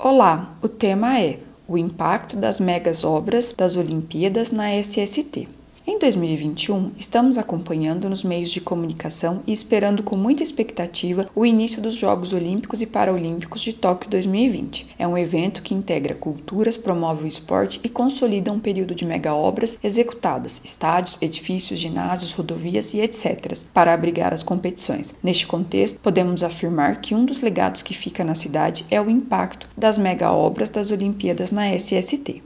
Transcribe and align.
Olá, 0.00 0.56
o 0.62 0.68
tema 0.68 1.18
é 1.18 1.40
o 1.66 1.76
impacto 1.76 2.36
das 2.36 2.60
megas 2.60 3.02
obras 3.02 3.52
das 3.52 3.74
Olimpíadas 3.74 4.52
na 4.52 4.70
SST. 4.80 5.48
Em 5.90 5.98
2021, 5.98 6.92
estamos 6.98 7.38
acompanhando 7.38 8.10
nos 8.10 8.22
meios 8.22 8.50
de 8.50 8.60
comunicação 8.60 9.42
e 9.46 9.52
esperando 9.54 10.02
com 10.02 10.18
muita 10.18 10.42
expectativa 10.42 11.30
o 11.34 11.46
início 11.46 11.80
dos 11.80 11.94
Jogos 11.94 12.34
Olímpicos 12.34 12.82
e 12.82 12.86
Paralímpicos 12.86 13.62
de 13.62 13.72
Tóquio 13.72 14.10
2020. 14.10 14.86
É 14.98 15.08
um 15.08 15.16
evento 15.16 15.62
que 15.62 15.72
integra 15.72 16.14
culturas, 16.14 16.76
promove 16.76 17.24
o 17.24 17.26
esporte 17.26 17.80
e 17.82 17.88
consolida 17.88 18.52
um 18.52 18.60
período 18.60 18.94
de 18.94 19.06
mega 19.06 19.34
obras 19.34 19.78
executadas, 19.82 20.60
estádios, 20.62 21.16
edifícios, 21.22 21.80
ginásios, 21.80 22.34
rodovias 22.34 22.92
e 22.92 23.00
etc., 23.00 23.56
para 23.72 23.94
abrigar 23.94 24.34
as 24.34 24.42
competições. 24.42 25.16
Neste 25.22 25.46
contexto, 25.46 26.00
podemos 26.00 26.44
afirmar 26.44 27.00
que 27.00 27.14
um 27.14 27.24
dos 27.24 27.40
legados 27.40 27.80
que 27.80 27.94
fica 27.94 28.22
na 28.22 28.34
cidade 28.34 28.84
é 28.90 29.00
o 29.00 29.08
impacto 29.08 29.66
das 29.74 29.96
mega 29.96 30.30
obras 30.30 30.68
das 30.68 30.90
Olimpíadas 30.90 31.50
na 31.50 31.74
SST. 31.74 32.42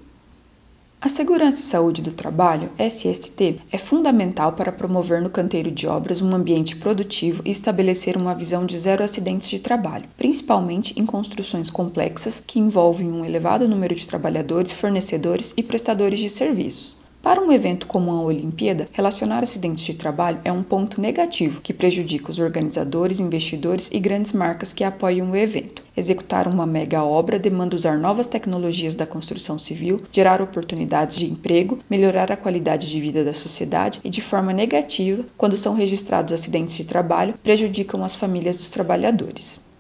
A 1.05 1.09
Segurança 1.09 1.59
e 1.59 1.63
Saúde 1.65 2.01
do 2.01 2.13
Trabalho, 2.13 2.71
SST, 2.79 3.61
é 3.73 3.77
fundamental 3.77 4.53
para 4.53 4.71
promover 4.71 5.21
no 5.21 5.29
canteiro 5.29 5.69
de 5.69 5.89
obras 5.89 6.23
um 6.23 6.33
ambiente 6.33 6.77
produtivo 6.77 7.43
e 7.45 7.51
estabelecer 7.51 8.17
uma 8.17 8.37
visão 8.37 8.65
de 8.65 8.79
zero 8.79 9.03
acidentes 9.03 9.51
de 9.51 9.59
trabalho, 9.59 10.09
principalmente 10.17 10.97
em 10.97 11.05
construções 11.05 11.71
complexas 11.71 12.41
que 12.47 12.61
envolvem 12.61 13.11
um 13.11 13.25
elevado 13.25 13.67
número 13.67 13.97
de 13.97 14.07
trabalhadores, 14.07 14.73
fornecedores 14.73 15.53
e 15.57 15.63
prestadores 15.65 16.21
de 16.21 16.31
serviços. 16.31 16.97
Para 17.23 17.41
um 17.41 17.53
evento 17.53 17.87
como 17.87 18.11
a 18.11 18.21
Olimpíada, 18.21 18.89
relacionar 18.93 19.45
acidentes 19.45 19.85
de 19.85 19.95
trabalho 19.95 20.41
é 20.45 20.51
um 20.51 20.65
ponto 20.65 21.01
negativo 21.01 21.61
que 21.61 21.73
prejudica 21.73 22.33
os 22.33 22.41
organizadores, 22.41 23.21
investidores 23.21 23.89
e 23.93 24.01
grandes 24.01 24.33
marcas 24.33 24.75
que 24.75 24.83
apoiam 24.83 25.31
o 25.31 25.37
evento. 25.37 25.85
Executar 25.97 26.49
uma 26.49 26.67
mega 26.67 27.05
obra 27.05 27.39
demanda 27.39 27.77
usar 27.77 27.97
novas 27.97 28.27
tecnologias 28.27 28.97
da 28.97 29.07
construção 29.07 29.57
civil, 29.57 30.03
gerar 30.11 30.43
oportunidades 30.43 31.17
de 31.17 31.31
emprego, 31.31 31.79
melhorar 31.89 32.33
a 32.33 32.37
qualidade 32.37 32.91
de 32.91 33.01
vida 33.01 33.23
da 33.23 33.33
sociedade 33.33 34.01
e, 34.03 34.11
de 34.11 34.21
forma 34.21 34.53
negativa, 34.53 35.25
quando 35.37 35.57
são 35.57 35.77
registrados 35.77 36.33
acidentes 36.33 36.75
de 36.75 36.83
trabalho, 36.83 37.35
prejudicam 37.41 38.03
as 38.03 38.17
famílias 38.17 38.57
dos 38.57 38.69
trabalhadores. 38.69 39.72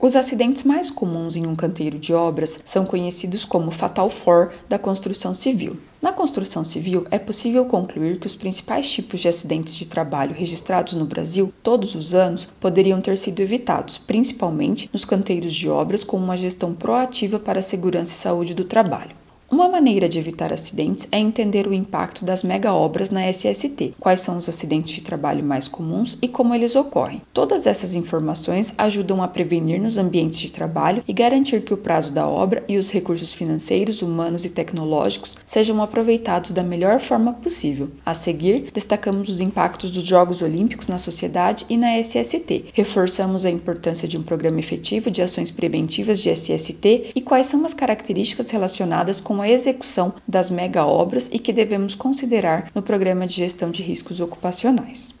Os 0.00 0.14
acidentes 0.14 0.62
mais 0.62 0.92
comuns 0.92 1.34
em 1.34 1.44
um 1.44 1.56
canteiro 1.56 1.98
de 1.98 2.14
obras 2.14 2.60
são 2.64 2.86
conhecidos 2.86 3.44
como 3.44 3.72
Fatal 3.72 4.08
Four 4.08 4.52
da 4.68 4.78
construção 4.78 5.34
civil. 5.34 5.76
Na 6.00 6.12
construção 6.12 6.64
civil, 6.64 7.04
é 7.10 7.18
possível 7.18 7.64
concluir 7.64 8.20
que 8.20 8.26
os 8.28 8.36
principais 8.36 8.88
tipos 8.88 9.18
de 9.18 9.26
acidentes 9.26 9.74
de 9.74 9.86
trabalho 9.86 10.32
registrados 10.32 10.94
no 10.94 11.04
Brasil 11.04 11.52
todos 11.64 11.96
os 11.96 12.14
anos 12.14 12.44
poderiam 12.60 13.00
ter 13.00 13.18
sido 13.18 13.40
evitados, 13.40 13.98
principalmente 13.98 14.88
nos 14.92 15.04
canteiros 15.04 15.52
de 15.52 15.68
obras 15.68 16.04
com 16.04 16.16
uma 16.16 16.36
gestão 16.36 16.72
proativa 16.72 17.40
para 17.40 17.58
a 17.58 17.62
segurança 17.62 18.12
e 18.12 18.14
saúde 18.14 18.54
do 18.54 18.62
trabalho. 18.62 19.17
Uma 19.50 19.66
maneira 19.66 20.10
de 20.10 20.18
evitar 20.18 20.52
acidentes 20.52 21.08
é 21.10 21.18
entender 21.18 21.66
o 21.66 21.72
impacto 21.72 22.22
das 22.22 22.42
mega 22.42 22.74
obras 22.74 23.08
na 23.08 23.26
SST, 23.32 23.94
quais 23.98 24.20
são 24.20 24.36
os 24.36 24.46
acidentes 24.46 24.92
de 24.92 25.00
trabalho 25.00 25.42
mais 25.42 25.66
comuns 25.66 26.18
e 26.20 26.28
como 26.28 26.54
eles 26.54 26.76
ocorrem. 26.76 27.22
Todas 27.32 27.66
essas 27.66 27.94
informações 27.94 28.74
ajudam 28.76 29.22
a 29.22 29.26
prevenir 29.26 29.80
nos 29.80 29.96
ambientes 29.96 30.38
de 30.38 30.50
trabalho 30.50 31.02
e 31.08 31.14
garantir 31.14 31.62
que 31.62 31.72
o 31.72 31.78
prazo 31.78 32.12
da 32.12 32.28
obra 32.28 32.62
e 32.68 32.76
os 32.76 32.90
recursos 32.90 33.32
financeiros, 33.32 34.02
humanos 34.02 34.44
e 34.44 34.50
tecnológicos 34.50 35.34
sejam 35.46 35.82
aproveitados 35.82 36.52
da 36.52 36.62
melhor 36.62 37.00
forma 37.00 37.32
possível. 37.32 37.88
A 38.04 38.12
seguir, 38.12 38.70
destacamos 38.70 39.30
os 39.30 39.40
impactos 39.40 39.90
dos 39.90 40.04
Jogos 40.04 40.42
Olímpicos 40.42 40.88
na 40.88 40.98
sociedade 40.98 41.64
e 41.70 41.76
na 41.78 41.98
SST. 41.98 42.66
Reforçamos 42.74 43.46
a 43.46 43.50
importância 43.50 44.06
de 44.06 44.18
um 44.18 44.22
programa 44.22 44.60
efetivo 44.60 45.10
de 45.10 45.22
ações 45.22 45.50
preventivas 45.50 46.20
de 46.20 46.28
SST 46.28 47.12
e 47.14 47.22
quais 47.22 47.46
são 47.46 47.64
as 47.64 47.72
características 47.72 48.50
relacionadas 48.50 49.22
com 49.22 49.37
a 49.40 49.48
execução 49.48 50.14
das 50.26 50.50
mega 50.50 50.84
obras 50.84 51.28
e 51.32 51.38
que 51.38 51.52
devemos 51.52 51.94
considerar 51.94 52.70
no 52.74 52.82
programa 52.82 53.26
de 53.26 53.34
gestão 53.34 53.70
de 53.70 53.82
riscos 53.82 54.20
ocupacionais. 54.20 55.14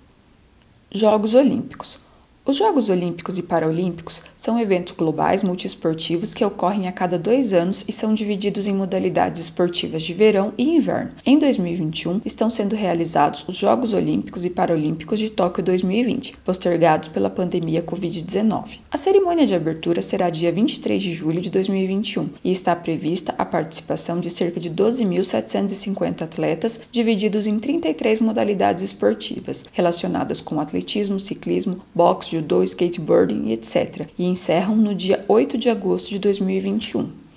Jogos 0.90 1.34
Olímpicos. 1.34 2.07
Os 2.48 2.56
Jogos 2.56 2.88
Olímpicos 2.88 3.36
e 3.36 3.42
Paralímpicos 3.42 4.22
são 4.34 4.58
eventos 4.58 4.94
globais 4.96 5.42
multiesportivos 5.42 6.32
que 6.32 6.42
ocorrem 6.42 6.88
a 6.88 6.92
cada 6.92 7.18
dois 7.18 7.52
anos 7.52 7.84
e 7.86 7.92
são 7.92 8.14
divididos 8.14 8.66
em 8.66 8.72
modalidades 8.72 9.42
esportivas 9.42 10.02
de 10.02 10.14
verão 10.14 10.54
e 10.56 10.66
inverno. 10.76 11.10
Em 11.26 11.38
2021, 11.38 12.22
estão 12.24 12.48
sendo 12.48 12.74
realizados 12.74 13.44
os 13.46 13.58
Jogos 13.58 13.92
Olímpicos 13.92 14.46
e 14.46 14.48
Paralímpicos 14.48 15.18
de 15.18 15.28
Tóquio 15.28 15.62
2020, 15.62 16.38
postergados 16.38 17.10
pela 17.10 17.28
pandemia 17.28 17.82
Covid-19. 17.82 18.78
A 18.90 18.96
cerimônia 18.96 19.46
de 19.46 19.54
abertura 19.54 20.00
será 20.00 20.30
dia 20.30 20.50
23 20.50 21.02
de 21.02 21.12
julho 21.12 21.42
de 21.42 21.50
2021 21.50 22.30
e 22.42 22.50
está 22.50 22.74
prevista 22.74 23.34
a 23.36 23.44
participação 23.44 24.20
de 24.20 24.30
cerca 24.30 24.58
de 24.58 24.70
12.750 24.70 26.22
atletas, 26.22 26.80
divididos 26.90 27.46
em 27.46 27.58
33 27.58 28.22
modalidades 28.22 28.82
esportivas, 28.82 29.66
relacionadas 29.70 30.40
com 30.40 30.58
atletismo, 30.58 31.20
ciclismo, 31.20 31.82
boxe, 31.94 32.37
judô, 32.38 32.62
skateboarding, 32.62 33.50
etc., 33.50 34.08
e 34.18 34.24
encerram 34.24 34.76
no 34.76 34.94
dia 34.94 35.24
8 35.28 35.58
de 35.58 35.68
agosto 35.68 36.08
de 36.10 36.18
2021. 36.18 37.28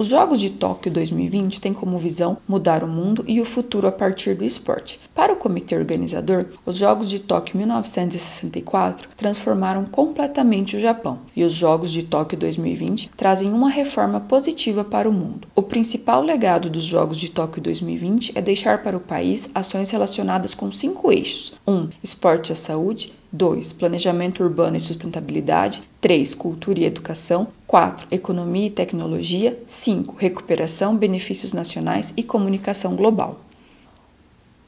Os 0.00 0.06
Jogos 0.06 0.38
de 0.38 0.50
Tóquio 0.50 0.92
2020 0.92 1.60
têm 1.60 1.74
como 1.74 1.98
visão 1.98 2.36
mudar 2.46 2.84
o 2.84 2.86
mundo 2.86 3.24
e 3.26 3.40
o 3.40 3.44
futuro 3.44 3.88
a 3.88 3.90
partir 3.90 4.36
do 4.36 4.44
esporte. 4.44 5.00
Para 5.12 5.32
o 5.32 5.36
comitê 5.36 5.74
organizador, 5.74 6.46
os 6.64 6.76
Jogos 6.76 7.10
de 7.10 7.18
Tóquio 7.18 7.58
1964 7.58 9.08
transformaram 9.16 9.84
completamente 9.84 10.76
o 10.76 10.80
Japão, 10.80 11.18
e 11.34 11.42
os 11.42 11.52
Jogos 11.52 11.90
de 11.90 12.04
Tóquio 12.04 12.38
2020 12.38 13.10
trazem 13.16 13.50
uma 13.50 13.68
reforma 13.68 14.20
positiva 14.20 14.84
para 14.84 15.08
o 15.08 15.12
mundo. 15.12 15.48
O 15.52 15.64
principal 15.64 16.22
legado 16.22 16.70
dos 16.70 16.84
Jogos 16.84 17.18
de 17.18 17.28
Tóquio 17.28 17.60
2020 17.60 18.38
é 18.38 18.40
deixar 18.40 18.84
para 18.84 18.96
o 18.96 19.00
país 19.00 19.50
ações 19.52 19.90
relacionadas 19.90 20.54
com 20.54 20.70
cinco 20.70 21.10
eixos: 21.10 21.54
1. 21.66 21.72
Um, 21.72 21.88
esporte 22.04 22.52
e 22.52 22.56
saúde. 22.56 23.12
2. 23.32 23.72
Planejamento 23.72 24.42
urbano 24.42 24.76
e 24.76 24.80
sustentabilidade. 24.80 25.82
3. 26.00 26.34
Cultura 26.34 26.80
e 26.80 26.84
educação. 26.84 27.48
4. 27.66 28.06
Economia 28.10 28.66
e 28.66 28.70
tecnologia. 28.70 29.58
5. 29.66 30.16
Recuperação, 30.18 30.96
benefícios 30.96 31.52
nacionais 31.52 32.12
e 32.16 32.22
comunicação 32.22 32.96
global. 32.96 33.40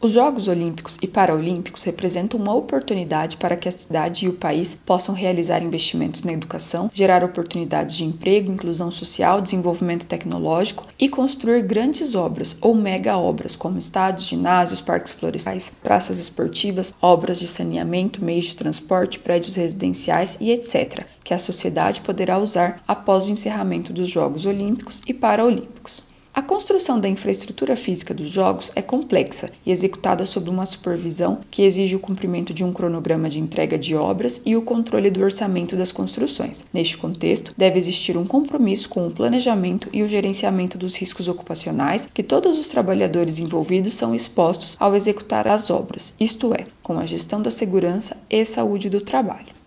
Os 0.02 0.12
Jogos 0.12 0.48
Olímpicos 0.48 0.96
e 1.02 1.06
Paralímpicos 1.06 1.82
representam 1.82 2.40
uma 2.40 2.54
oportunidade 2.54 3.36
para 3.36 3.54
que 3.54 3.68
a 3.68 3.70
cidade 3.70 4.24
e 4.24 4.30
o 4.30 4.32
país 4.32 4.80
possam 4.86 5.14
realizar 5.14 5.62
investimentos 5.62 6.22
na 6.22 6.32
educação, 6.32 6.90
gerar 6.94 7.22
oportunidades 7.22 7.96
de 7.96 8.04
emprego, 8.04 8.50
inclusão 8.50 8.90
social, 8.90 9.42
desenvolvimento 9.42 10.06
tecnológico 10.06 10.86
e 10.98 11.06
construir 11.06 11.64
grandes 11.64 12.14
obras 12.14 12.56
ou 12.62 12.74
mega 12.74 13.18
obras, 13.18 13.54
como 13.54 13.78
estádios, 13.78 14.26
ginásios, 14.26 14.80
parques 14.80 15.12
florestais, 15.12 15.76
praças 15.82 16.18
esportivas, 16.18 16.94
obras 17.02 17.38
de 17.38 17.46
saneamento, 17.46 18.24
meios 18.24 18.46
de 18.46 18.56
transporte, 18.56 19.18
prédios 19.18 19.54
residenciais 19.54 20.38
e 20.40 20.50
etc., 20.50 21.04
que 21.22 21.34
a 21.34 21.38
sociedade 21.38 22.00
poderá 22.00 22.38
usar 22.38 22.82
após 22.88 23.26
o 23.26 23.30
encerramento 23.30 23.92
dos 23.92 24.08
Jogos 24.08 24.46
Olímpicos 24.46 25.02
e 25.06 25.12
Paralímpicos. 25.12 26.08
A 26.40 26.42
construção 26.42 26.98
da 26.98 27.06
infraestrutura 27.06 27.76
física 27.76 28.14
dos 28.14 28.30
jogos 28.30 28.72
é 28.74 28.80
complexa 28.80 29.50
e 29.66 29.70
executada 29.70 30.24
sob 30.24 30.48
uma 30.48 30.64
supervisão 30.64 31.40
que 31.50 31.60
exige 31.60 31.94
o 31.94 32.00
cumprimento 32.00 32.54
de 32.54 32.64
um 32.64 32.72
cronograma 32.72 33.28
de 33.28 33.38
entrega 33.38 33.76
de 33.76 33.94
obras 33.94 34.40
e 34.46 34.56
o 34.56 34.62
controle 34.62 35.10
do 35.10 35.20
orçamento 35.20 35.76
das 35.76 35.92
construções. 35.92 36.64
Neste 36.72 36.96
contexto, 36.96 37.52
deve 37.58 37.78
existir 37.78 38.16
um 38.16 38.24
compromisso 38.24 38.88
com 38.88 39.06
o 39.06 39.10
planejamento 39.10 39.90
e 39.92 40.02
o 40.02 40.08
gerenciamento 40.08 40.78
dos 40.78 40.96
riscos 40.96 41.28
ocupacionais 41.28 42.08
que 42.10 42.22
todos 42.22 42.58
os 42.58 42.68
trabalhadores 42.68 43.38
envolvidos 43.38 43.92
são 43.92 44.14
expostos 44.14 44.78
ao 44.80 44.96
executar 44.96 45.46
as 45.46 45.68
obras, 45.68 46.14
isto 46.18 46.54
é, 46.54 46.64
com 46.82 46.98
a 46.98 47.04
gestão 47.04 47.42
da 47.42 47.50
segurança 47.50 48.16
e 48.30 48.46
saúde 48.46 48.88
do 48.88 49.02
trabalho. 49.02 49.59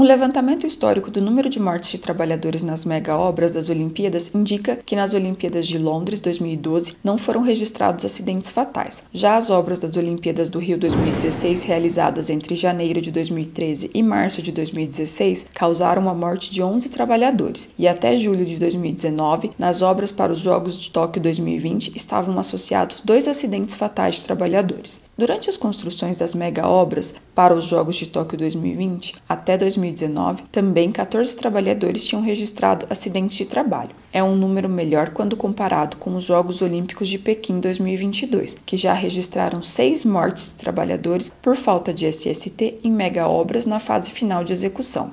Um 0.00 0.04
levantamento 0.04 0.66
histórico 0.66 1.10
do 1.10 1.20
número 1.20 1.50
de 1.50 1.60
mortes 1.60 1.90
de 1.90 1.98
trabalhadores 1.98 2.62
nas 2.62 2.86
mega 2.86 3.18
obras 3.18 3.52
das 3.52 3.68
Olimpíadas 3.68 4.34
indica 4.34 4.76
que 4.76 4.96
nas 4.96 5.12
Olimpíadas 5.12 5.66
de 5.66 5.76
Londres 5.76 6.20
2012 6.20 6.96
não 7.04 7.18
foram 7.18 7.42
registrados 7.42 8.06
acidentes 8.06 8.48
fatais. 8.48 9.04
Já 9.12 9.36
as 9.36 9.50
obras 9.50 9.78
das 9.78 9.98
Olimpíadas 9.98 10.48
do 10.48 10.58
Rio 10.58 10.78
2016, 10.78 11.64
realizadas 11.64 12.30
entre 12.30 12.54
janeiro 12.56 12.98
de 13.02 13.10
2013 13.10 13.90
e 13.92 14.02
março 14.02 14.40
de 14.40 14.52
2016, 14.52 15.48
causaram 15.54 16.08
a 16.08 16.14
morte 16.14 16.50
de 16.50 16.62
11 16.62 16.88
trabalhadores, 16.88 17.70
e 17.78 17.86
até 17.86 18.16
julho 18.16 18.46
de 18.46 18.58
2019, 18.58 19.50
nas 19.58 19.82
obras 19.82 20.10
para 20.10 20.32
os 20.32 20.38
Jogos 20.38 20.80
de 20.80 20.88
Tóquio 20.88 21.20
2020, 21.20 21.94
estavam 21.94 22.38
associados 22.38 23.02
dois 23.02 23.28
acidentes 23.28 23.76
fatais 23.76 24.14
de 24.14 24.24
trabalhadores. 24.24 25.02
Durante 25.18 25.50
as 25.50 25.58
construções 25.58 26.16
das 26.16 26.34
mega 26.34 26.66
obras 26.66 27.14
para 27.34 27.54
os 27.54 27.66
Jogos 27.66 27.96
de 27.96 28.06
Tóquio 28.06 28.38
2020, 28.38 29.16
até 29.28 29.58
2020, 29.58 29.89
2019, 29.90 30.44
também 30.50 30.90
14 30.90 31.36
trabalhadores 31.36 32.04
tinham 32.06 32.22
registrado 32.22 32.86
acidentes 32.88 33.36
de 33.36 33.44
trabalho. 33.44 33.90
É 34.12 34.22
um 34.22 34.36
número 34.36 34.68
melhor 34.68 35.10
quando 35.10 35.36
comparado 35.36 35.96
com 35.96 36.14
os 36.16 36.24
Jogos 36.24 36.62
Olímpicos 36.62 37.08
de 37.08 37.18
Pequim 37.18 37.60
2022, 37.60 38.56
que 38.64 38.76
já 38.76 38.92
registraram 38.92 39.62
seis 39.62 40.04
mortes 40.04 40.52
de 40.52 40.54
trabalhadores 40.54 41.32
por 41.42 41.56
falta 41.56 41.92
de 41.92 42.06
SST 42.06 42.78
em 42.82 42.92
mega 42.92 43.28
obras 43.28 43.66
na 43.66 43.78
fase 43.78 44.10
final 44.10 44.44
de 44.44 44.52
execução. 44.52 45.12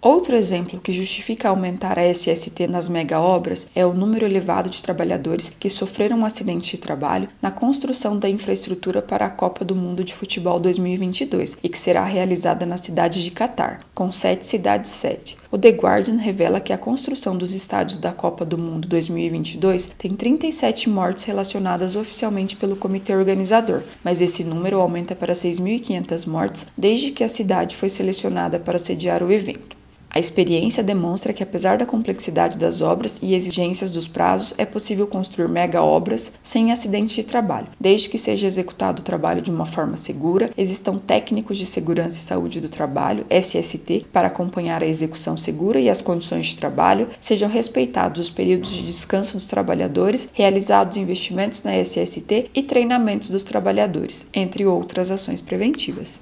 Outro 0.00 0.36
exemplo 0.36 0.78
que 0.78 0.92
justifica 0.92 1.48
aumentar 1.48 1.98
a 1.98 2.14
SST 2.14 2.68
nas 2.68 2.88
mega 2.88 3.20
obras 3.20 3.66
é 3.74 3.84
o 3.84 3.92
número 3.92 4.24
elevado 4.24 4.70
de 4.70 4.80
trabalhadores 4.80 5.52
que 5.58 5.68
sofreram 5.68 6.20
um 6.20 6.24
acidente 6.24 6.76
de 6.76 6.78
trabalho 6.80 7.28
na 7.42 7.50
construção 7.50 8.16
da 8.16 8.28
infraestrutura 8.28 9.02
para 9.02 9.26
a 9.26 9.30
Copa 9.30 9.64
do 9.64 9.74
Mundo 9.74 10.04
de 10.04 10.14
Futebol 10.14 10.60
2022 10.60 11.58
e 11.64 11.68
que 11.68 11.76
será 11.76 12.04
realizada 12.04 12.64
na 12.64 12.76
cidade 12.76 13.24
de 13.24 13.32
Catar, 13.32 13.80
com 13.92 14.12
sete 14.12 14.46
cidades 14.46 14.92
sede. 14.92 15.36
O 15.50 15.58
The 15.58 15.70
Guardian 15.70 16.18
revela 16.18 16.60
que 16.60 16.72
a 16.72 16.78
construção 16.78 17.36
dos 17.36 17.52
estádios 17.52 17.98
da 17.98 18.12
Copa 18.12 18.44
do 18.44 18.56
Mundo 18.56 18.86
2022 18.86 19.86
tem 19.98 20.14
37 20.14 20.88
mortes 20.88 21.24
relacionadas 21.24 21.96
oficialmente 21.96 22.54
pelo 22.54 22.76
comitê 22.76 23.16
organizador, 23.16 23.82
mas 24.04 24.20
esse 24.20 24.44
número 24.44 24.80
aumenta 24.80 25.16
para 25.16 25.32
6.500 25.32 26.28
mortes 26.28 26.68
desde 26.78 27.10
que 27.10 27.24
a 27.24 27.28
cidade 27.28 27.74
foi 27.74 27.88
selecionada 27.88 28.60
para 28.60 28.78
sediar 28.78 29.24
o 29.24 29.32
evento. 29.32 29.76
A 30.10 30.18
experiência 30.18 30.82
demonstra 30.82 31.32
que, 31.32 31.42
apesar 31.42 31.76
da 31.76 31.86
complexidade 31.86 32.56
das 32.56 32.80
obras 32.80 33.20
e 33.22 33.34
exigências 33.34 33.92
dos 33.92 34.08
prazos, 34.08 34.54
é 34.56 34.64
possível 34.64 35.06
construir 35.06 35.48
mega 35.48 35.82
obras 35.82 36.32
sem 36.42 36.72
acidente 36.72 37.14
de 37.14 37.24
trabalho, 37.24 37.68
desde 37.78 38.08
que 38.08 38.16
seja 38.16 38.46
executado 38.46 39.00
o 39.00 39.04
trabalho 39.04 39.42
de 39.42 39.50
uma 39.50 39.66
forma 39.66 39.98
segura, 39.98 40.50
existam 40.56 40.96
técnicos 40.96 41.58
de 41.58 41.66
segurança 41.66 42.16
e 42.16 42.22
saúde 42.22 42.58
do 42.58 42.70
trabalho, 42.70 43.26
SST, 43.28 44.06
para 44.12 44.28
acompanhar 44.28 44.82
a 44.82 44.86
execução 44.86 45.36
segura 45.36 45.78
e 45.78 45.90
as 45.90 46.00
condições 46.00 46.46
de 46.46 46.56
trabalho, 46.56 47.10
sejam 47.20 47.48
respeitados 47.48 48.20
os 48.20 48.30
períodos 48.30 48.72
de 48.72 48.82
descanso 48.82 49.34
dos 49.34 49.46
trabalhadores, 49.46 50.30
realizados 50.32 50.96
investimentos 50.96 51.62
na 51.62 51.76
SST 51.76 52.50
e 52.54 52.62
treinamentos 52.62 53.28
dos 53.28 53.42
trabalhadores, 53.42 54.26
entre 54.32 54.64
outras 54.64 55.10
ações 55.10 55.42
preventivas. 55.42 56.20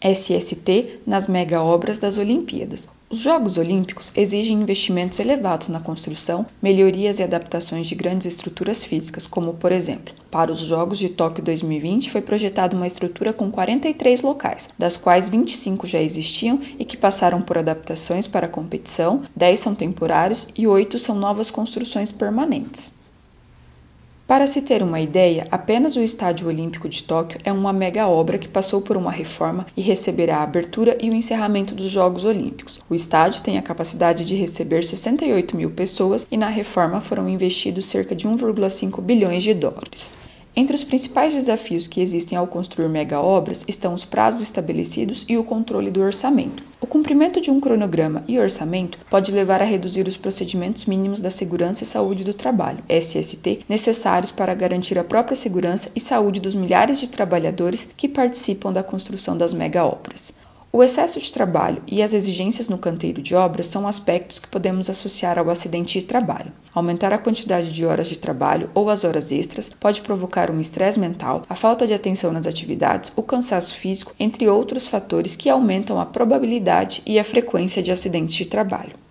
SST 0.00 1.00
nas 1.06 1.26
mega 1.26 1.62
obras 1.62 1.98
das 1.98 2.18
Olimpíadas. 2.18 2.86
Os 3.08 3.20
Jogos 3.20 3.56
Olímpicos 3.56 4.10
exigem 4.16 4.60
investimentos 4.60 5.20
elevados 5.20 5.68
na 5.68 5.78
construção, 5.78 6.44
melhorias 6.60 7.20
e 7.20 7.22
adaptações 7.22 7.86
de 7.86 7.94
grandes 7.94 8.26
estruturas 8.26 8.84
físicas, 8.84 9.28
como, 9.28 9.54
por 9.54 9.70
exemplo, 9.70 10.12
para 10.28 10.50
os 10.50 10.58
Jogos 10.58 10.98
de 10.98 11.08
Tóquio 11.08 11.44
2020 11.44 12.10
foi 12.10 12.20
projetada 12.20 12.76
uma 12.76 12.86
estrutura 12.86 13.32
com 13.32 13.48
43 13.48 14.22
locais, 14.22 14.68
das 14.76 14.96
quais 14.96 15.28
25 15.28 15.86
já 15.86 16.02
existiam 16.02 16.60
e 16.80 16.84
que 16.84 16.96
passaram 16.96 17.40
por 17.40 17.56
adaptações 17.56 18.26
para 18.26 18.46
a 18.46 18.50
competição, 18.50 19.22
10 19.36 19.60
são 19.60 19.74
temporários 19.76 20.48
e 20.56 20.66
8 20.66 20.98
são 20.98 21.14
novas 21.14 21.48
construções 21.48 22.10
permanentes. 22.10 22.95
Para 24.26 24.48
se 24.48 24.60
ter 24.60 24.82
uma 24.82 25.00
ideia, 25.00 25.46
apenas 25.52 25.94
o 25.94 26.02
Estádio 26.02 26.48
Olímpico 26.48 26.88
de 26.88 27.00
Tóquio 27.04 27.38
é 27.44 27.52
uma 27.52 27.72
mega 27.72 28.08
obra 28.08 28.38
que 28.38 28.48
passou 28.48 28.82
por 28.82 28.96
uma 28.96 29.12
reforma 29.12 29.64
e 29.76 29.80
receberá 29.80 30.38
a 30.38 30.42
abertura 30.42 30.98
e 31.00 31.08
o 31.08 31.14
encerramento 31.14 31.76
dos 31.76 31.88
Jogos 31.88 32.24
Olímpicos. 32.24 32.80
O 32.90 32.94
estádio 32.96 33.44
tem 33.44 33.56
a 33.56 33.62
capacidade 33.62 34.24
de 34.24 34.34
receber 34.34 34.84
68 34.84 35.56
mil 35.56 35.70
pessoas 35.70 36.26
e 36.28 36.36
na 36.36 36.48
reforma 36.48 37.00
foram 37.00 37.28
investidos 37.28 37.86
cerca 37.86 38.16
de 38.16 38.26
1,5 38.28 39.00
bilhões 39.00 39.44
de 39.44 39.54
dólares. 39.54 40.12
Entre 40.58 40.74
os 40.74 40.82
principais 40.82 41.34
desafios 41.34 41.86
que 41.86 42.00
existem 42.00 42.38
ao 42.38 42.46
construir 42.46 42.88
mega 42.88 43.20
obras 43.20 43.62
estão 43.68 43.92
os 43.92 44.06
prazos 44.06 44.40
estabelecidos 44.40 45.22
e 45.28 45.36
o 45.36 45.44
controle 45.44 45.90
do 45.90 46.00
orçamento. 46.00 46.62
O 46.80 46.86
cumprimento 46.86 47.42
de 47.42 47.50
um 47.50 47.60
cronograma 47.60 48.24
e 48.26 48.38
orçamento 48.38 48.98
pode 49.10 49.32
levar 49.32 49.60
a 49.60 49.66
reduzir 49.66 50.08
os 50.08 50.16
procedimentos 50.16 50.86
mínimos 50.86 51.20
da 51.20 51.28
segurança 51.28 51.84
e 51.84 51.86
saúde 51.86 52.24
do 52.24 52.32
trabalho, 52.32 52.82
SST, 52.88 53.66
necessários 53.68 54.30
para 54.30 54.54
garantir 54.54 54.98
a 54.98 55.04
própria 55.04 55.36
segurança 55.36 55.92
e 55.94 56.00
saúde 56.00 56.40
dos 56.40 56.54
milhares 56.54 56.98
de 56.98 57.08
trabalhadores 57.08 57.92
que 57.94 58.08
participam 58.08 58.72
da 58.72 58.82
construção 58.82 59.36
das 59.36 59.52
mega 59.52 59.84
obras. 59.84 60.32
O 60.76 60.84
excesso 60.84 61.18
de 61.18 61.32
trabalho 61.32 61.82
e 61.86 62.02
as 62.02 62.12
exigências 62.12 62.68
no 62.68 62.76
canteiro 62.76 63.22
de 63.22 63.34
obras 63.34 63.64
são 63.64 63.88
aspectos 63.88 64.38
que 64.38 64.46
podemos 64.46 64.90
associar 64.90 65.38
ao 65.38 65.48
acidente 65.48 65.98
de 65.98 66.04
trabalho. 66.04 66.52
Aumentar 66.74 67.14
a 67.14 67.18
quantidade 67.18 67.72
de 67.72 67.86
horas 67.86 68.08
de 68.08 68.18
trabalho 68.18 68.68
ou 68.74 68.90
as 68.90 69.02
horas 69.02 69.32
extras 69.32 69.70
pode 69.80 70.02
provocar 70.02 70.50
um 70.50 70.60
estresse 70.60 71.00
mental, 71.00 71.44
a 71.48 71.54
falta 71.54 71.86
de 71.86 71.94
atenção 71.94 72.30
nas 72.30 72.46
atividades, 72.46 73.10
o 73.16 73.22
cansaço 73.22 73.72
físico, 73.72 74.14
entre 74.20 74.50
outros 74.50 74.86
fatores 74.86 75.34
que 75.34 75.48
aumentam 75.48 75.98
a 75.98 76.04
probabilidade 76.04 77.00
e 77.06 77.18
a 77.18 77.24
frequência 77.24 77.82
de 77.82 77.90
acidentes 77.90 78.34
de 78.34 78.44
trabalho. 78.44 79.05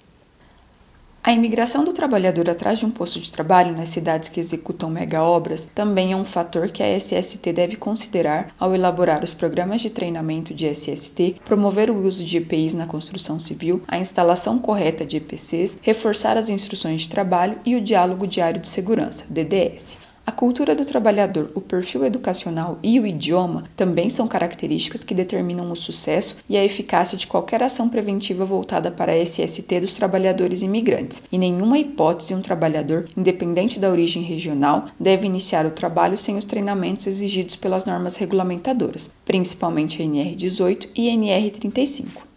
A 1.27 1.33
imigração 1.33 1.83
do 1.83 1.91
trabalhador 1.91 2.47
atrás 2.51 2.77
de 2.77 2.85
um 2.85 2.91
posto 2.91 3.19
de 3.19 3.31
trabalho 3.31 3.75
nas 3.75 3.89
cidades 3.89 4.29
que 4.29 4.39
executam 4.39 4.91
mega 4.91 5.23
obras 5.23 5.67
também 5.73 6.11
é 6.11 6.15
um 6.15 6.23
fator 6.23 6.69
que 6.69 6.83
a 6.83 6.99
SST 6.99 7.51
deve 7.51 7.77
considerar 7.77 8.53
ao 8.59 8.75
elaborar 8.75 9.23
os 9.23 9.33
programas 9.33 9.81
de 9.81 9.89
treinamento 9.89 10.53
de 10.53 10.67
SST, 10.67 11.37
promover 11.43 11.89
o 11.89 12.05
uso 12.05 12.23
de 12.23 12.37
EPIs 12.37 12.75
na 12.75 12.85
construção 12.85 13.39
civil, 13.39 13.81
a 13.87 13.97
instalação 13.97 14.59
correta 14.59 15.03
de 15.03 15.17
EPCs, 15.17 15.79
reforçar 15.81 16.37
as 16.37 16.51
instruções 16.51 17.01
de 17.01 17.09
trabalho 17.09 17.57
e 17.65 17.75
o 17.75 17.81
diálogo 17.81 18.27
diário 18.27 18.61
de 18.61 18.69
segurança, 18.69 19.25
DDS. 19.27 19.94
A 20.27 20.31
cultura 20.31 20.73
do 20.73 20.83
trabalhador, 20.83 21.51
o 21.53 21.61
perfil 21.61 22.03
educacional 22.03 22.79
e 22.81 22.99
o 22.99 23.05
idioma 23.05 23.65
também 23.75 24.09
são 24.09 24.27
características 24.27 25.03
que 25.03 25.13
determinam 25.13 25.71
o 25.71 25.75
sucesso 25.75 26.37
e 26.49 26.57
a 26.57 26.65
eficácia 26.65 27.15
de 27.15 27.27
qualquer 27.27 27.61
ação 27.61 27.87
preventiva 27.87 28.43
voltada 28.43 28.89
para 28.89 29.11
a 29.11 29.23
SST 29.23 29.79
dos 29.81 29.93
trabalhadores 29.93 30.63
imigrantes. 30.63 31.21
Em 31.31 31.37
nenhuma 31.37 31.77
hipótese, 31.77 32.33
um 32.33 32.41
trabalhador, 32.41 33.07
independente 33.15 33.79
da 33.79 33.91
origem 33.91 34.23
regional, 34.23 34.87
deve 34.99 35.27
iniciar 35.27 35.63
o 35.67 35.71
trabalho 35.71 36.17
sem 36.17 36.37
os 36.37 36.45
treinamentos 36.45 37.05
exigidos 37.05 37.55
pelas 37.55 37.85
normas 37.85 38.15
regulamentadoras, 38.15 39.13
principalmente 39.23 40.01
a 40.01 40.05
NR18 40.05 40.89
e 40.95 41.07
a 41.07 41.13
NR35. 41.13 42.34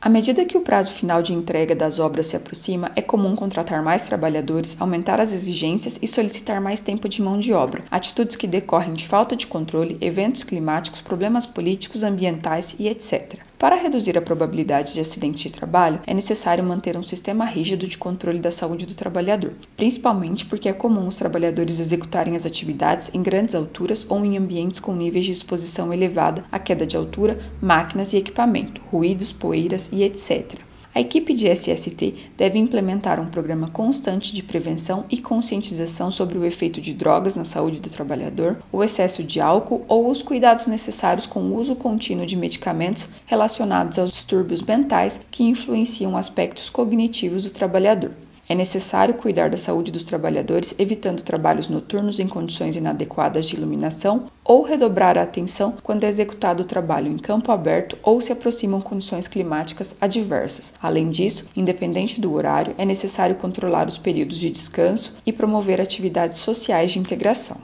À 0.00 0.08
medida 0.08 0.44
que 0.44 0.56
o 0.56 0.60
prazo 0.60 0.92
final 0.92 1.20
de 1.22 1.32
entrega 1.32 1.74
das 1.74 1.98
obras 1.98 2.28
se 2.28 2.36
aproxima, 2.36 2.92
é 2.94 3.02
comum 3.02 3.34
contratar 3.34 3.82
mais 3.82 4.06
trabalhadores, 4.06 4.80
aumentar 4.80 5.18
as 5.18 5.32
exigências 5.32 5.98
e 6.00 6.06
solicitar 6.06 6.60
mais 6.60 6.80
tempo 6.80 7.08
de 7.08 7.20
mão 7.20 7.36
de 7.36 7.52
obra, 7.52 7.82
atitudes 7.90 8.36
que 8.36 8.46
decorrem 8.46 8.92
de 8.92 9.08
falta 9.08 9.34
de 9.34 9.48
controle, 9.48 9.98
eventos 10.00 10.44
climáticos, 10.44 11.00
problemas 11.00 11.46
políticos, 11.46 12.04
ambientais 12.04 12.76
e 12.78 12.86
etc. 12.86 13.40
Para 13.58 13.74
reduzir 13.74 14.16
a 14.16 14.22
probabilidade 14.22 14.94
de 14.94 15.00
acidentes 15.00 15.42
de 15.42 15.50
trabalho, 15.50 16.00
é 16.06 16.14
necessário 16.14 16.62
manter 16.62 16.96
um 16.96 17.02
sistema 17.02 17.44
rígido 17.44 17.88
de 17.88 17.98
controle 17.98 18.38
da 18.38 18.52
saúde 18.52 18.86
do 18.86 18.94
trabalhador, 18.94 19.52
principalmente 19.76 20.46
porque 20.46 20.68
é 20.68 20.72
comum 20.72 21.08
os 21.08 21.16
trabalhadores 21.16 21.80
executarem 21.80 22.36
as 22.36 22.46
atividades 22.46 23.12
em 23.12 23.20
grandes 23.20 23.56
alturas 23.56 24.06
ou 24.08 24.24
em 24.24 24.38
ambientes 24.38 24.78
com 24.78 24.94
níveis 24.94 25.24
de 25.24 25.32
exposição 25.32 25.92
elevada 25.92 26.44
à 26.52 26.60
queda 26.60 26.86
de 26.86 26.96
altura, 26.96 27.40
máquinas 27.60 28.12
e 28.12 28.18
equipamento, 28.18 28.80
ruídos, 28.92 29.32
poeiras 29.32 29.90
e 29.92 30.04
etc. 30.04 30.67
A 30.98 31.00
equipe 31.00 31.32
de 31.32 31.46
SST 31.46 32.32
deve 32.36 32.58
implementar 32.58 33.20
um 33.20 33.30
programa 33.30 33.70
constante 33.70 34.34
de 34.34 34.42
prevenção 34.42 35.04
e 35.08 35.18
conscientização 35.18 36.10
sobre 36.10 36.36
o 36.36 36.44
efeito 36.44 36.80
de 36.80 36.92
drogas 36.92 37.36
na 37.36 37.44
saúde 37.44 37.80
do 37.80 37.88
trabalhador, 37.88 38.58
o 38.72 38.82
excesso 38.82 39.22
de 39.22 39.40
álcool 39.40 39.84
ou 39.86 40.10
os 40.10 40.22
cuidados 40.22 40.66
necessários 40.66 41.24
com 41.24 41.38
o 41.38 41.56
uso 41.56 41.76
contínuo 41.76 42.26
de 42.26 42.34
medicamentos 42.34 43.08
relacionados 43.26 43.96
aos 43.96 44.10
distúrbios 44.10 44.60
mentais 44.60 45.24
que 45.30 45.44
influenciam 45.44 46.16
aspectos 46.16 46.68
cognitivos 46.68 47.44
do 47.44 47.50
trabalhador. 47.50 48.10
É 48.48 48.54
necessário 48.54 49.14
cuidar 49.14 49.50
da 49.50 49.58
saúde 49.58 49.92
dos 49.92 50.04
trabalhadores, 50.04 50.74
evitando 50.78 51.22
trabalhos 51.22 51.68
noturnos 51.68 52.18
em 52.18 52.26
condições 52.26 52.76
inadequadas 52.76 53.46
de 53.46 53.56
iluminação 53.56 54.30
ou 54.42 54.62
redobrar 54.62 55.18
a 55.18 55.22
atenção 55.22 55.74
quando 55.82 56.04
é 56.04 56.08
executado 56.08 56.62
o 56.62 56.66
trabalho 56.66 57.12
em 57.12 57.18
campo 57.18 57.52
aberto 57.52 57.98
ou 58.02 58.22
se 58.22 58.32
aproximam 58.32 58.80
condições 58.80 59.28
climáticas 59.28 59.96
adversas. 60.00 60.72
Além 60.80 61.10
disso, 61.10 61.46
independente 61.54 62.22
do 62.22 62.32
horário, 62.32 62.74
é 62.78 62.86
necessário 62.86 63.36
controlar 63.36 63.86
os 63.86 63.98
períodos 63.98 64.38
de 64.38 64.48
descanso 64.48 65.16
e 65.26 65.32
promover 65.32 65.78
atividades 65.78 66.38
sociais 66.38 66.90
de 66.90 66.98
integração. 66.98 67.58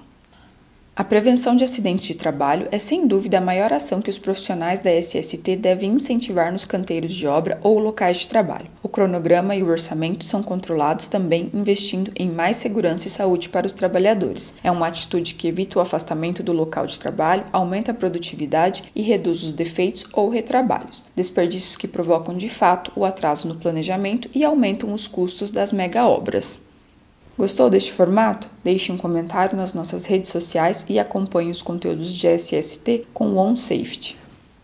A 0.96 1.02
prevenção 1.02 1.56
de 1.56 1.64
acidentes 1.64 2.06
de 2.06 2.14
trabalho 2.14 2.68
é 2.70 2.78
sem 2.78 3.04
dúvida 3.04 3.38
a 3.38 3.40
maior 3.40 3.72
ação 3.72 4.00
que 4.00 4.08
os 4.08 4.16
profissionais 4.16 4.78
da 4.78 4.92
SST 4.92 5.56
devem 5.56 5.94
incentivar 5.94 6.52
nos 6.52 6.64
canteiros 6.64 7.12
de 7.12 7.26
obra 7.26 7.58
ou 7.64 7.80
locais 7.80 8.18
de 8.18 8.28
trabalho. 8.28 8.70
O 8.80 8.88
cronograma 8.88 9.56
e 9.56 9.62
o 9.64 9.68
orçamento 9.68 10.24
são 10.24 10.40
controlados 10.40 11.08
também 11.08 11.50
investindo 11.52 12.12
em 12.14 12.30
mais 12.30 12.58
segurança 12.58 13.08
e 13.08 13.10
saúde 13.10 13.48
para 13.48 13.66
os 13.66 13.72
trabalhadores. 13.72 14.54
É 14.62 14.70
uma 14.70 14.86
atitude 14.86 15.34
que 15.34 15.48
evita 15.48 15.80
o 15.80 15.82
afastamento 15.82 16.44
do 16.44 16.52
local 16.52 16.86
de 16.86 17.00
trabalho, 17.00 17.42
aumenta 17.52 17.90
a 17.90 17.94
produtividade 17.94 18.84
e 18.94 19.02
reduz 19.02 19.42
os 19.42 19.52
defeitos 19.52 20.06
ou 20.12 20.28
retrabalhos, 20.28 21.02
desperdícios 21.16 21.76
que 21.76 21.88
provocam 21.88 22.36
de 22.36 22.48
fato 22.48 22.92
o 22.94 23.04
atraso 23.04 23.48
no 23.48 23.56
planejamento 23.56 24.30
e 24.32 24.44
aumentam 24.44 24.92
os 24.92 25.08
custos 25.08 25.50
das 25.50 25.72
mega 25.72 26.06
obras. 26.06 26.63
Gostou 27.36 27.68
deste 27.68 27.92
formato? 27.92 28.48
Deixe 28.62 28.92
um 28.92 28.96
comentário 28.96 29.56
nas 29.56 29.74
nossas 29.74 30.06
redes 30.06 30.30
sociais 30.30 30.84
e 30.88 30.98
acompanhe 31.00 31.50
os 31.50 31.62
conteúdos 31.62 32.14
de 32.14 32.28
SST 32.28 33.06
com 33.12 33.26
o 33.32 33.38
OnSafety. 33.38 34.16